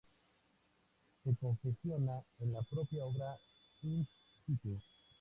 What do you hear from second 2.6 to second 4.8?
propia obra "in situ".